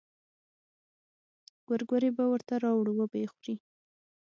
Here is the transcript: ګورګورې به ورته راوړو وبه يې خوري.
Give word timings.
ګورګورې 1.67 2.09
به 2.17 2.23
ورته 2.31 2.53
راوړو 2.63 2.91
وبه 2.97 3.17
يې 3.21 3.27
خوري. 3.33 3.55